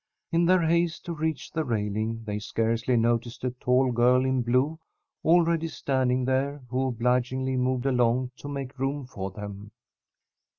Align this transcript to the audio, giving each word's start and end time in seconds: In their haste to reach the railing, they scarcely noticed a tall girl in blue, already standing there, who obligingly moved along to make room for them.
In 0.31 0.45
their 0.45 0.63
haste 0.65 1.05
to 1.05 1.13
reach 1.13 1.51
the 1.51 1.63
railing, 1.63 2.23
they 2.25 2.39
scarcely 2.39 2.97
noticed 2.97 3.43
a 3.43 3.51
tall 3.51 3.91
girl 3.91 4.25
in 4.25 4.41
blue, 4.41 4.79
already 5.23 5.67
standing 5.67 6.25
there, 6.25 6.63
who 6.69 6.87
obligingly 6.87 7.55
moved 7.55 7.85
along 7.85 8.31
to 8.37 8.47
make 8.47 8.79
room 8.79 9.05
for 9.05 9.29
them. 9.29 9.69